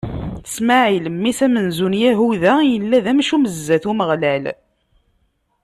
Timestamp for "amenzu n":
1.45-1.99